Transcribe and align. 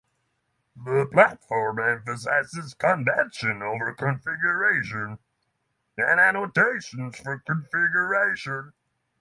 The 0.83 1.07
platform 1.11 1.77
emphasizes 1.79 2.73
convention 2.73 3.61
over 3.61 3.93
configuration 3.93 5.19
and 5.95 6.19
annotations 6.19 7.19
for 7.19 7.37
configuration. 7.37 8.73